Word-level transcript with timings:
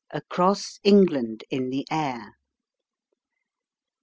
ACROSS 0.09 0.79
ENGLAND 0.83 1.43
IN 1.51 1.69
THE 1.69 1.85
AIR. 1.91 2.33